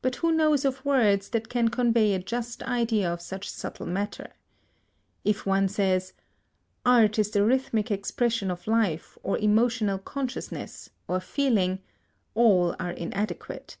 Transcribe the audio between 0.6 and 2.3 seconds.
of words that can convey a